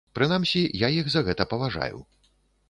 [0.17, 1.97] Прынамсі, я іх за гэта паважаю.